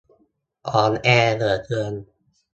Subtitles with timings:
[0.67, 1.93] อ่อนแอเหลือเกิน